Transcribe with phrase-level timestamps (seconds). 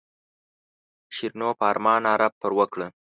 [1.15, 2.87] شیرینو په ارمان ناره پر وکړه.